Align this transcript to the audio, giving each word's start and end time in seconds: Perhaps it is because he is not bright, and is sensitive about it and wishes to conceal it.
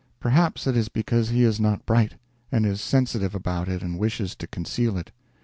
Perhaps 0.19 0.65
it 0.65 0.75
is 0.75 0.89
because 0.89 1.29
he 1.29 1.43
is 1.43 1.59
not 1.59 1.85
bright, 1.85 2.15
and 2.51 2.65
is 2.65 2.81
sensitive 2.81 3.35
about 3.35 3.69
it 3.69 3.83
and 3.83 3.99
wishes 3.99 4.33
to 4.37 4.47
conceal 4.47 4.97
it. 4.97 5.11